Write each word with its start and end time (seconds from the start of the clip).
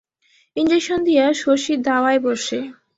Injection 0.55 0.99
দিয়া 1.03 1.25
শশী 1.33 1.73
দাওয়ায় 1.77 2.19
বসে। 2.19 2.59